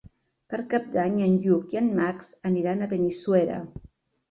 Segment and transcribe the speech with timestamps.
[0.53, 3.63] Per Cap d'Any en Lluc i en Max aniran a Benissuera.